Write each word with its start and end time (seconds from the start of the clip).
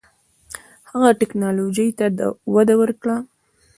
هغه 0.91 1.09
ټیکنالوژۍ 1.19 1.89
ته 1.97 2.05
وده 2.53 2.75
ورکړه. 2.81 3.15